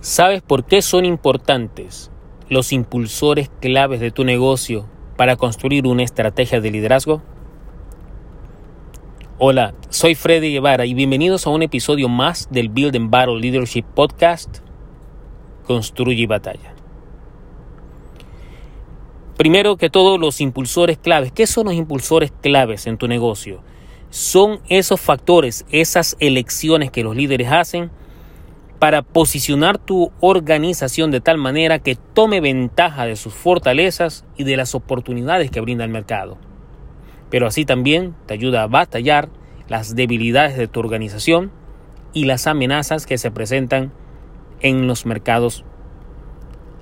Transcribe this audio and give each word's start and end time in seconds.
¿Sabes 0.00 0.42
por 0.42 0.64
qué 0.64 0.80
son 0.80 1.04
importantes 1.04 2.12
los 2.48 2.72
impulsores 2.72 3.50
claves 3.60 3.98
de 3.98 4.12
tu 4.12 4.22
negocio 4.22 4.88
para 5.16 5.34
construir 5.34 5.88
una 5.88 6.04
estrategia 6.04 6.60
de 6.60 6.70
liderazgo? 6.70 7.20
Hola, 9.38 9.74
soy 9.88 10.14
Freddy 10.14 10.52
Guevara 10.52 10.86
y 10.86 10.94
bienvenidos 10.94 11.48
a 11.48 11.50
un 11.50 11.64
episodio 11.64 12.08
más 12.08 12.46
del 12.52 12.68
Build 12.68 12.94
and 12.94 13.10
Battle 13.10 13.40
Leadership 13.40 13.82
Podcast 13.82 14.58
Construye 15.66 16.28
Batalla. 16.28 16.76
Primero 19.36 19.76
que 19.76 19.90
todo, 19.90 20.16
los 20.16 20.40
impulsores 20.40 20.96
claves. 20.98 21.32
¿Qué 21.32 21.48
son 21.48 21.66
los 21.66 21.74
impulsores 21.74 22.32
claves 22.40 22.86
en 22.86 22.98
tu 22.98 23.08
negocio? 23.08 23.62
Son 24.10 24.60
esos 24.68 25.00
factores, 25.00 25.66
esas 25.72 26.16
elecciones 26.20 26.92
que 26.92 27.02
los 27.02 27.16
líderes 27.16 27.50
hacen 27.50 27.90
para 28.78 29.02
posicionar 29.02 29.78
tu 29.78 30.12
organización 30.20 31.10
de 31.10 31.20
tal 31.20 31.36
manera 31.36 31.80
que 31.80 31.96
tome 31.96 32.40
ventaja 32.40 33.06
de 33.06 33.16
sus 33.16 33.34
fortalezas 33.34 34.24
y 34.36 34.44
de 34.44 34.56
las 34.56 34.74
oportunidades 34.74 35.50
que 35.50 35.60
brinda 35.60 35.84
el 35.84 35.90
mercado. 35.90 36.38
Pero 37.30 37.46
así 37.46 37.64
también 37.64 38.14
te 38.26 38.34
ayuda 38.34 38.62
a 38.62 38.68
batallar 38.68 39.28
las 39.68 39.96
debilidades 39.96 40.56
de 40.56 40.68
tu 40.68 40.80
organización 40.80 41.50
y 42.12 42.24
las 42.24 42.46
amenazas 42.46 43.04
que 43.04 43.18
se 43.18 43.30
presentan 43.30 43.92
en 44.60 44.86
los 44.86 45.06
mercados 45.06 45.64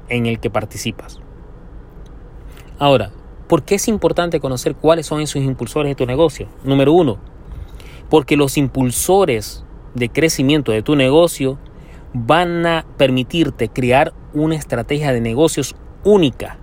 en 0.09 0.27
el 0.27 0.39
que 0.39 0.51
participas. 0.51 1.21
Ahora, 2.79 3.11
¿por 3.49 3.63
qué 3.63 3.77
es 3.77 3.89
importante 3.89 4.39
conocer 4.39 4.77
cuáles 4.77 5.07
son 5.07 5.21
esos 5.21 5.43
impulsores 5.43 5.91
de 5.91 5.95
tu 5.95 6.07
negocio? 6.07 6.49
Número 6.63 6.93
uno, 6.93 7.19
porque 8.11 8.37
los 8.37 8.57
impulsores 8.59 9.65
de 9.95 10.11
crecimiento 10.11 10.73
de 10.73 10.83
tu 10.83 10.95
negocio 10.95 11.59
van 12.25 12.65
a 12.67 12.87
permitirte 12.97 13.69
crear 13.69 14.13
una 14.33 14.57
estrategia 14.57 15.13
de 15.13 15.21
negocios 15.21 15.77
única 16.05 16.59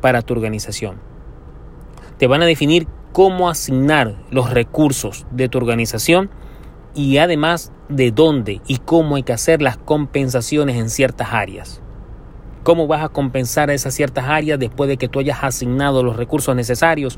para 0.00 0.22
tu 0.22 0.34
organización. 0.34 0.96
Te 2.18 2.26
van 2.26 2.42
a 2.42 2.46
definir 2.46 2.88
cómo 3.12 3.48
asignar 3.48 4.16
los 4.30 4.50
recursos 4.50 5.26
de 5.30 5.48
tu 5.48 5.58
organización 5.58 6.30
y 6.94 7.18
además 7.18 7.72
de 7.88 8.10
dónde 8.10 8.60
y 8.66 8.78
cómo 8.78 9.16
hay 9.16 9.22
que 9.22 9.32
hacer 9.32 9.62
las 9.62 9.76
compensaciones 9.76 10.76
en 10.76 10.90
ciertas 10.90 11.28
áreas 11.32 11.82
cómo 12.66 12.88
vas 12.88 13.04
a 13.04 13.10
compensar 13.10 13.70
esas 13.70 13.94
ciertas 13.94 14.24
áreas 14.24 14.58
después 14.58 14.88
de 14.88 14.96
que 14.96 15.06
tú 15.06 15.20
hayas 15.20 15.38
asignado 15.44 16.02
los 16.02 16.16
recursos 16.16 16.56
necesarios 16.56 17.16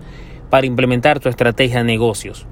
para 0.50 0.66
implementar 0.66 1.20
tu 1.20 1.30
estrategia 1.30 1.78
de 1.78 1.84
negocios. 1.84 2.44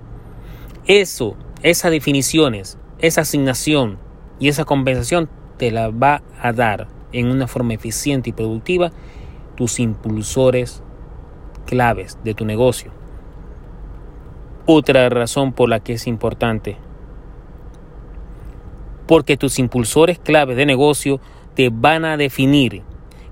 Eso, 0.87 1.37
esas 1.63 1.91
definiciones, 1.91 2.79
esa 2.99 3.21
asignación 3.21 3.99
y 4.39 4.49
esa 4.49 4.65
compensación 4.65 5.29
te 5.57 5.71
la 5.71 5.89
va 5.89 6.23
a 6.41 6.53
dar 6.53 6.89
en 7.13 7.31
una 7.31 7.47
forma 7.47 7.75
eficiente 7.75 8.31
y 8.31 8.33
productiva 8.33 8.93
tus 9.55 9.81
impulsores 9.81 10.83
claves 11.65 12.19
de 12.25 12.35
tu 12.35 12.45
negocio. 12.45 12.93
Otra 14.67 15.09
razón 15.09 15.53
por 15.53 15.69
la 15.69 15.81
que 15.81 15.95
es 15.95 16.07
importante. 16.07 16.77
Porque 19.07 19.37
tus 19.37 19.59
impulsores 19.59 20.19
claves 20.19 20.57
de 20.57 20.67
negocio 20.67 21.21
te 21.55 21.71
van 21.71 22.05
a 22.05 22.17
definir 22.17 22.83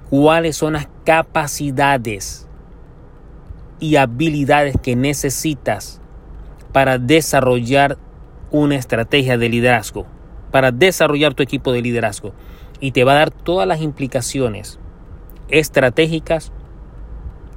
cuáles 0.08 0.56
son 0.56 0.74
las 0.74 0.89
capacidades 1.05 2.48
y 3.80 3.96
habilidades 3.96 4.77
que 4.80 4.96
necesitas 4.96 6.00
para 6.72 6.98
desarrollar 6.98 7.98
una 8.50 8.77
estrategia 8.77 9.36
de 9.36 9.48
liderazgo, 9.48 10.06
para 10.55 10.70
desarrollar 10.70 11.34
tu 11.34 11.42
equipo 11.42 11.72
de 11.72 11.83
liderazgo. 11.83 12.33
Y 12.78 12.92
te 12.92 13.02
va 13.02 13.10
a 13.10 13.16
dar 13.16 13.33
todas 13.33 13.66
las 13.66 13.83
implicaciones 13.83 14.78
estratégicas 15.48 16.52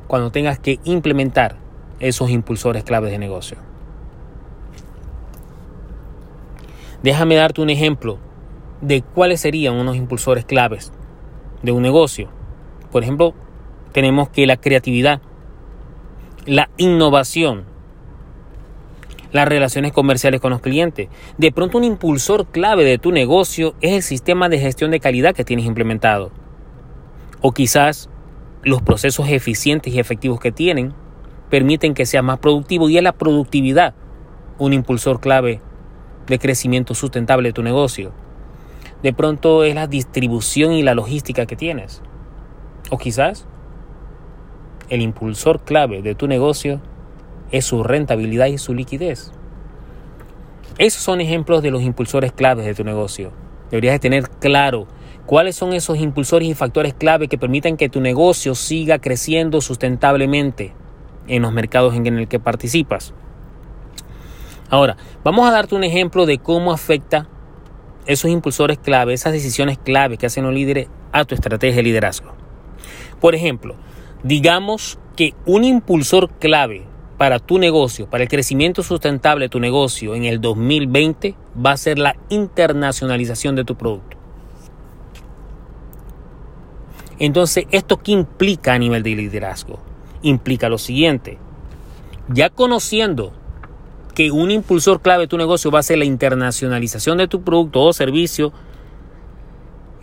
cuando 0.07 0.31
tengas 0.31 0.57
que 0.57 0.79
implementar 0.83 1.57
esos 1.99 2.31
impulsores 2.31 2.83
claves 2.83 3.11
de 3.11 3.19
negocio. 3.19 3.59
Déjame 7.03 7.35
darte 7.35 7.61
un 7.61 7.69
ejemplo 7.69 8.17
de 8.81 9.03
cuáles 9.03 9.41
serían 9.41 9.75
unos 9.75 9.95
impulsores 9.95 10.45
claves 10.45 10.91
de 11.61 11.73
un 11.73 11.83
negocio. 11.83 12.29
Por 12.91 13.03
ejemplo, 13.03 13.35
tenemos 13.91 14.29
que 14.29 14.47
la 14.47 14.57
creatividad, 14.57 15.21
la 16.47 16.71
innovación, 16.77 17.65
las 19.31 19.47
relaciones 19.47 19.91
comerciales 19.91 20.41
con 20.41 20.51
los 20.51 20.61
clientes. 20.61 21.09
De 21.37 21.51
pronto 21.51 21.77
un 21.77 21.83
impulsor 21.83 22.47
clave 22.47 22.83
de 22.83 22.97
tu 22.97 23.11
negocio 23.11 23.75
es 23.81 23.93
el 23.93 24.03
sistema 24.03 24.49
de 24.49 24.59
gestión 24.59 24.91
de 24.91 24.99
calidad 24.99 25.35
que 25.35 25.43
tienes 25.43 25.65
implementado. 25.65 26.31
O 27.41 27.51
quizás 27.51 28.09
los 28.63 28.81
procesos 28.81 29.29
eficientes 29.29 29.93
y 29.93 29.99
efectivos 29.99 30.39
que 30.39 30.51
tienen 30.51 30.93
permiten 31.49 31.93
que 31.93 32.05
sea 32.05 32.21
más 32.21 32.39
productivo 32.39 32.89
y 32.89 32.97
es 32.97 33.03
la 33.03 33.13
productividad 33.13 33.93
un 34.57 34.73
impulsor 34.73 35.19
clave 35.19 35.61
de 36.27 36.39
crecimiento 36.39 36.93
sustentable 36.95 37.49
de 37.49 37.53
tu 37.53 37.63
negocio. 37.63 38.11
De 39.03 39.13
pronto 39.13 39.63
es 39.63 39.75
la 39.75 39.87
distribución 39.87 40.73
y 40.73 40.81
la 40.81 40.95
logística 40.95 41.45
que 41.45 41.55
tienes. 41.55 42.01
O 42.89 42.97
quizás 42.97 43.45
el 44.89 45.01
impulsor 45.01 45.61
clave 45.61 46.01
de 46.01 46.15
tu 46.15 46.27
negocio 46.27 46.81
es 47.51 47.65
su 47.65 47.83
rentabilidad 47.83 48.47
y 48.47 48.57
su 48.57 48.73
liquidez. 48.73 49.31
Esos 50.77 51.01
son 51.01 51.21
ejemplos 51.21 51.63
de 51.63 51.71
los 51.71 51.81
impulsores 51.81 52.31
claves 52.31 52.65
de 52.65 52.75
tu 52.75 52.83
negocio. 52.83 53.31
Deberías 53.71 53.95
de 53.95 53.99
tener 53.99 54.29
claro 54.29 54.87
cuáles 55.25 55.55
son 55.55 55.73
esos 55.73 55.97
impulsores 55.97 56.47
y 56.47 56.53
factores 56.53 56.93
clave 56.93 57.27
que 57.27 57.37
permiten 57.37 57.77
que 57.77 57.89
tu 57.89 57.99
negocio 57.99 58.55
siga 58.55 58.99
creciendo 58.99 59.59
sustentablemente 59.61 60.73
en 61.27 61.41
los 61.41 61.51
mercados 61.51 61.95
en 61.95 62.05
el 62.05 62.27
que 62.27 62.39
participas. 62.39 63.13
Ahora, 64.69 64.97
vamos 65.23 65.47
a 65.47 65.51
darte 65.51 65.75
un 65.75 65.83
ejemplo 65.83 66.25
de 66.25 66.37
cómo 66.39 66.71
afecta 66.71 67.27
esos 68.05 68.31
impulsores 68.31 68.77
clave, 68.77 69.13
esas 69.13 69.33
decisiones 69.33 69.77
clave 69.77 70.17
que 70.17 70.25
hacen 70.25 70.43
los 70.43 70.53
líderes 70.53 70.89
a 71.11 71.25
tu 71.25 71.35
estrategia 71.35 71.77
de 71.77 71.83
liderazgo. 71.83 72.33
Por 73.19 73.35
ejemplo, 73.35 73.75
digamos 74.23 74.99
que 75.15 75.33
un 75.45 75.63
impulsor 75.63 76.29
clave 76.39 76.85
para 77.17 77.39
tu 77.39 77.57
negocio, 77.57 78.09
para 78.09 78.23
el 78.23 78.29
crecimiento 78.29 78.83
sustentable 78.83 79.45
de 79.45 79.49
tu 79.49 79.59
negocio 79.59 80.13
en 80.15 80.25
el 80.25 80.39
2020 80.39 81.35
va 81.63 81.71
a 81.71 81.77
ser 81.77 81.97
la 81.97 82.15
internacionalización 82.29 83.55
de 83.55 83.65
tu 83.65 83.75
producto. 83.75 84.17
Entonces, 87.19 87.65
¿esto 87.71 87.97
qué 87.97 88.11
implica 88.11 88.73
a 88.73 88.79
nivel 88.79 89.01
de 89.01 89.15
liderazgo? 89.15 89.79
Implica 90.21 90.69
lo 90.69 90.77
siguiente. 90.77 91.39
Ya 92.29 92.51
conociendo 92.51 93.33
que 94.13 94.31
un 94.31 94.51
impulsor 94.51 95.01
clave 95.01 95.23
de 95.23 95.27
tu 95.27 95.37
negocio 95.37 95.71
va 95.71 95.79
a 95.79 95.83
ser 95.83 95.97
la 95.97 96.05
internacionalización 96.05 97.17
de 97.17 97.27
tu 97.27 97.41
producto 97.41 97.81
o 97.81 97.93
servicio, 97.93 98.53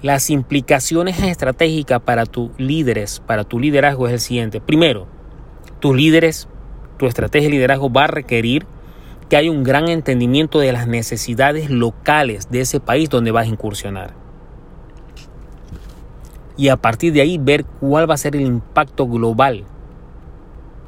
las 0.02 0.30
implicaciones 0.30 1.22
estratégicas 1.22 2.00
para 2.00 2.26
tus 2.26 2.50
líderes, 2.58 3.20
para 3.20 3.44
tu 3.44 3.60
liderazgo 3.60 4.08
es 4.08 4.12
el 4.14 4.20
siguiente. 4.20 4.60
Primero, 4.60 5.06
tus 5.80 5.96
líderes, 5.96 6.48
tu 6.96 7.06
estrategia 7.06 7.48
de 7.48 7.54
liderazgo 7.54 7.90
va 7.90 8.04
a 8.04 8.08
requerir 8.08 8.66
que 9.28 9.36
haya 9.36 9.50
un 9.50 9.64
gran 9.64 9.88
entendimiento 9.88 10.60
de 10.60 10.72
las 10.72 10.86
necesidades 10.86 11.70
locales 11.70 12.50
de 12.50 12.60
ese 12.60 12.80
país 12.80 13.08
donde 13.08 13.30
vas 13.30 13.46
a 13.46 13.50
incursionar. 13.50 14.14
Y 16.56 16.68
a 16.68 16.76
partir 16.76 17.12
de 17.12 17.20
ahí 17.20 17.38
ver 17.38 17.64
cuál 17.64 18.08
va 18.08 18.14
a 18.14 18.18
ser 18.18 18.36
el 18.36 18.42
impacto 18.42 19.06
global 19.08 19.64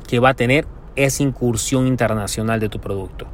que 0.07 0.21
va 0.21 0.31
a 0.31 0.35
tener 0.35 0.67
esa 0.95 1.23
incursión 1.23 1.87
internacional 1.87 2.61
de 2.61 2.69
tu 2.69 2.81
producto. 2.81 3.27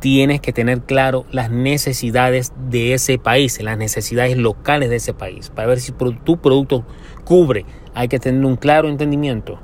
Tienes 0.00 0.42
que 0.42 0.52
tener 0.52 0.82
claro 0.82 1.24
las 1.30 1.50
necesidades 1.50 2.52
de 2.68 2.92
ese 2.92 3.18
país, 3.18 3.58
las 3.62 3.78
necesidades 3.78 4.36
locales 4.36 4.90
de 4.90 4.96
ese 4.96 5.14
país, 5.14 5.48
para 5.48 5.68
ver 5.68 5.80
si 5.80 5.92
tu 5.92 6.36
producto 6.36 6.84
cubre. 7.24 7.64
Hay 7.94 8.08
que 8.08 8.18
tener 8.18 8.44
un 8.44 8.56
claro 8.56 8.88
entendimiento. 8.88 9.58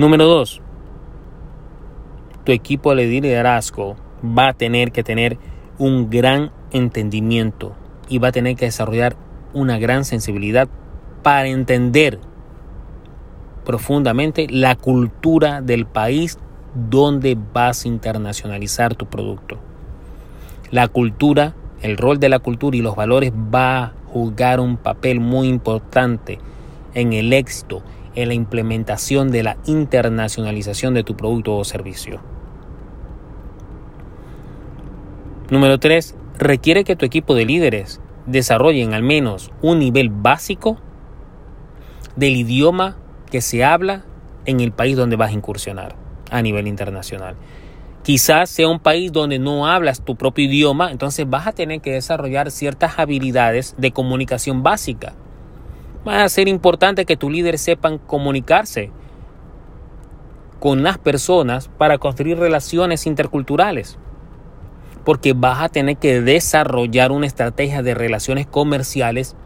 Número 0.00 0.24
dos, 0.24 0.62
tu 2.44 2.52
equipo 2.52 2.94
de 2.94 3.04
liderazgo 3.04 3.96
va 4.24 4.48
a 4.48 4.52
tener 4.54 4.92
que 4.92 5.02
tener 5.02 5.36
un 5.76 6.08
gran 6.08 6.52
entendimiento 6.70 7.74
y 8.08 8.16
va 8.16 8.28
a 8.28 8.32
tener 8.32 8.56
que 8.56 8.64
desarrollar 8.64 9.14
una 9.52 9.78
gran 9.78 10.06
sensibilidad 10.06 10.70
para 11.22 11.48
entender 11.48 12.18
profundamente 13.66 14.46
la 14.48 14.74
cultura 14.74 15.60
del 15.60 15.84
país 15.84 16.38
donde 16.74 17.36
vas 17.52 17.84
a 17.84 17.88
internacionalizar 17.88 18.94
tu 18.94 19.04
producto. 19.04 19.58
La 20.70 20.88
cultura, 20.88 21.52
el 21.82 21.98
rol 21.98 22.18
de 22.18 22.30
la 22.30 22.38
cultura 22.38 22.74
y 22.74 22.80
los 22.80 22.96
valores 22.96 23.34
va 23.34 23.84
a 23.84 23.92
jugar 24.06 24.60
un 24.60 24.78
papel 24.78 25.20
muy 25.20 25.48
importante 25.48 26.38
en 26.94 27.12
el 27.12 27.34
éxito, 27.34 27.82
en 28.14 28.28
la 28.28 28.34
implementación 28.34 29.30
de 29.30 29.42
la 29.42 29.56
internacionalización 29.66 30.94
de 30.94 31.04
tu 31.04 31.16
producto 31.16 31.56
o 31.56 31.64
servicio. 31.64 32.20
Número 35.50 35.78
3. 35.78 36.14
requiere 36.38 36.84
que 36.84 36.96
tu 36.96 37.04
equipo 37.04 37.34
de 37.34 37.44
líderes 37.44 38.00
desarrollen 38.26 38.94
al 38.94 39.02
menos 39.02 39.50
un 39.62 39.80
nivel 39.80 40.08
básico 40.08 40.78
del 42.16 42.36
idioma 42.36 42.96
que 43.30 43.40
se 43.40 43.64
habla 43.64 44.04
en 44.46 44.60
el 44.60 44.72
país 44.72 44.96
donde 44.96 45.16
vas 45.16 45.30
a 45.30 45.34
incursionar 45.34 45.96
a 46.30 46.42
nivel 46.42 46.66
internacional. 46.66 47.36
Quizás 48.02 48.48
sea 48.48 48.68
un 48.68 48.78
país 48.78 49.12
donde 49.12 49.38
no 49.38 49.66
hablas 49.66 50.04
tu 50.04 50.16
propio 50.16 50.46
idioma, 50.46 50.90
entonces 50.90 51.28
vas 51.28 51.46
a 51.46 51.52
tener 51.52 51.80
que 51.80 51.92
desarrollar 51.92 52.50
ciertas 52.50 52.98
habilidades 52.98 53.74
de 53.76 53.92
comunicación 53.92 54.62
básica. 54.62 55.14
Va 56.06 56.24
a 56.24 56.28
ser 56.28 56.48
importante 56.48 57.04
que 57.04 57.16
tus 57.16 57.30
líderes 57.30 57.60
sepan 57.60 57.98
comunicarse 57.98 58.90
con 60.58 60.82
las 60.82 60.98
personas 60.98 61.68
para 61.68 61.98
construir 61.98 62.38
relaciones 62.38 63.06
interculturales. 63.06 63.98
Porque 65.04 65.32
vas 65.32 65.62
a 65.62 65.68
tener 65.68 65.96
que 65.96 66.20
desarrollar 66.20 67.12
una 67.12 67.26
estrategia 67.26 67.82
de 67.82 67.94
relaciones 67.94 68.46
comerciales 68.46 69.36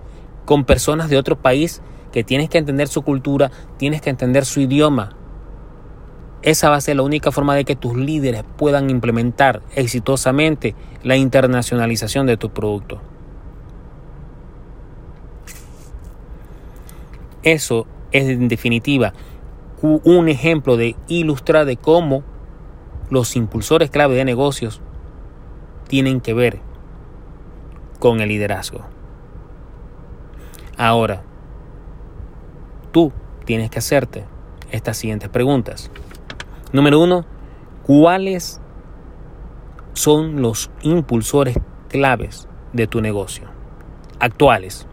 con 0.44 0.64
personas 0.64 1.08
de 1.08 1.16
otro 1.16 1.36
país 1.40 1.82
que 2.12 2.24
tienes 2.24 2.48
que 2.48 2.58
entender 2.58 2.88
su 2.88 3.02
cultura, 3.02 3.50
tienes 3.76 4.00
que 4.00 4.10
entender 4.10 4.44
su 4.44 4.60
idioma. 4.60 5.16
Esa 6.42 6.68
va 6.68 6.76
a 6.76 6.80
ser 6.80 6.96
la 6.96 7.02
única 7.02 7.32
forma 7.32 7.54
de 7.54 7.64
que 7.64 7.74
tus 7.74 7.96
líderes 7.96 8.44
puedan 8.56 8.90
implementar 8.90 9.62
exitosamente 9.74 10.74
la 11.02 11.16
internacionalización 11.16 12.26
de 12.26 12.36
tu 12.36 12.50
producto. 12.50 13.00
Eso 17.44 17.86
es 18.10 18.28
en 18.28 18.48
definitiva 18.48 19.12
un 19.82 20.28
ejemplo 20.30 20.78
de 20.78 20.96
ilustrar 21.08 21.66
de 21.66 21.76
cómo 21.76 22.22
los 23.10 23.36
impulsores 23.36 23.90
clave 23.90 24.14
de 24.14 24.24
negocios 24.24 24.80
tienen 25.88 26.22
que 26.22 26.32
ver 26.32 26.60
con 27.98 28.20
el 28.20 28.30
liderazgo. 28.30 28.80
Ahora, 30.78 31.22
tú 32.92 33.12
tienes 33.44 33.68
que 33.68 33.78
hacerte 33.78 34.24
estas 34.70 34.96
siguientes 34.96 35.28
preguntas. 35.28 35.90
Número 36.72 36.98
uno, 36.98 37.26
¿cuáles 37.82 38.62
son 39.92 40.40
los 40.40 40.70
impulsores 40.80 41.58
claves 41.88 42.48
de 42.72 42.86
tu 42.86 43.02
negocio 43.02 43.48
actuales? 44.18 44.88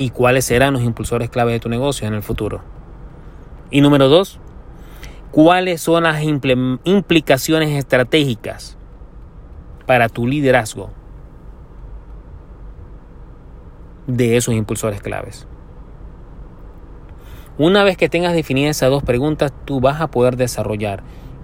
¿Y 0.00 0.08
cuáles 0.08 0.46
serán 0.46 0.72
los 0.72 0.82
impulsores 0.82 1.28
claves 1.28 1.52
de 1.52 1.60
tu 1.60 1.68
negocio 1.68 2.08
en 2.08 2.14
el 2.14 2.22
futuro? 2.22 2.62
Y 3.70 3.82
número 3.82 4.08
dos, 4.08 4.40
¿cuáles 5.30 5.82
son 5.82 6.04
las 6.04 6.22
implicaciones 6.22 7.68
estratégicas 7.76 8.78
para 9.84 10.08
tu 10.08 10.26
liderazgo 10.26 10.88
de 14.06 14.38
esos 14.38 14.54
impulsores 14.54 15.02
claves? 15.02 15.46
Una 17.58 17.84
vez 17.84 17.98
que 17.98 18.08
tengas 18.08 18.32
definidas 18.32 18.78
esas 18.78 18.88
dos 18.88 19.02
preguntas, 19.02 19.52
tú 19.66 19.82
vas 19.82 20.00
a 20.00 20.10
poder 20.10 20.38
desarrollar 20.38 21.02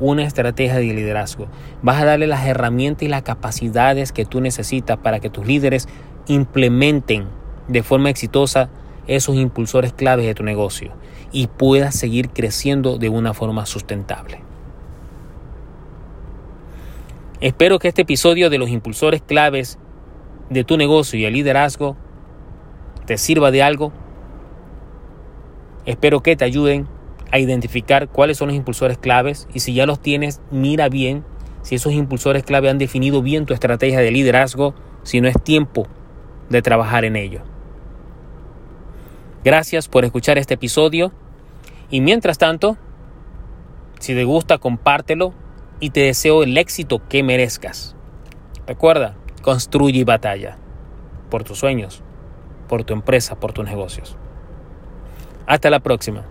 una 0.00 0.24
estrategia 0.24 0.76
de 0.76 0.84
liderazgo. 0.84 1.48
Vas 1.82 2.00
a 2.00 2.06
darle 2.06 2.26
las 2.26 2.46
herramientas 2.46 3.02
y 3.02 3.08
las 3.08 3.24
capacidades 3.24 4.10
que 4.10 4.24
tú 4.24 4.40
necesitas 4.40 4.96
para 4.96 5.20
que 5.20 5.28
tus 5.28 5.46
líderes 5.46 5.86
implementen 6.28 7.26
de 7.68 7.82
forma 7.82 8.10
exitosa 8.10 8.70
esos 9.06 9.36
impulsores 9.36 9.92
claves 9.92 10.26
de 10.26 10.34
tu 10.34 10.42
negocio 10.42 10.92
y 11.32 11.46
puedas 11.46 11.94
seguir 11.94 12.30
creciendo 12.30 12.98
de 12.98 13.08
una 13.08 13.34
forma 13.34 13.66
sustentable. 13.66 14.40
Espero 17.40 17.78
que 17.78 17.88
este 17.88 18.02
episodio 18.02 18.50
de 18.50 18.58
los 18.58 18.68
impulsores 18.68 19.22
claves 19.22 19.78
de 20.50 20.64
tu 20.64 20.76
negocio 20.76 21.18
y 21.18 21.24
el 21.24 21.34
liderazgo 21.34 21.96
te 23.06 23.16
sirva 23.16 23.50
de 23.50 23.62
algo 23.62 23.92
Espero 25.88 26.22
que 26.22 26.36
te 26.36 26.44
ayuden 26.44 26.86
a 27.30 27.38
identificar 27.38 28.08
cuáles 28.08 28.36
son 28.36 28.48
los 28.48 28.56
impulsores 28.58 28.98
claves 28.98 29.48
y 29.54 29.60
si 29.60 29.72
ya 29.72 29.86
los 29.86 30.00
tienes, 30.00 30.42
mira 30.50 30.90
bien 30.90 31.24
si 31.62 31.76
esos 31.76 31.94
impulsores 31.94 32.44
clave 32.44 32.68
han 32.68 32.76
definido 32.76 33.22
bien 33.22 33.46
tu 33.46 33.54
estrategia 33.54 34.00
de 34.00 34.10
liderazgo, 34.10 34.74
si 35.02 35.22
no 35.22 35.28
es 35.28 35.42
tiempo 35.42 35.86
de 36.50 36.60
trabajar 36.60 37.06
en 37.06 37.16
ello. 37.16 37.40
Gracias 39.48 39.88
por 39.88 40.04
escuchar 40.04 40.36
este 40.36 40.52
episodio 40.52 41.10
y 41.88 42.02
mientras 42.02 42.36
tanto, 42.36 42.76
si 43.98 44.12
te 44.14 44.24
gusta, 44.24 44.58
compártelo 44.58 45.32
y 45.80 45.88
te 45.88 46.00
deseo 46.00 46.42
el 46.42 46.58
éxito 46.58 47.00
que 47.08 47.22
merezcas. 47.22 47.96
Recuerda, 48.66 49.16
construye 49.40 50.00
y 50.00 50.04
batalla 50.04 50.58
por 51.30 51.44
tus 51.44 51.60
sueños, 51.60 52.02
por 52.68 52.84
tu 52.84 52.92
empresa, 52.92 53.40
por 53.40 53.54
tus 53.54 53.64
negocios. 53.64 54.18
Hasta 55.46 55.70
la 55.70 55.80
próxima. 55.80 56.26